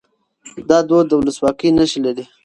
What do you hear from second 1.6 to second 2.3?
نښې لري.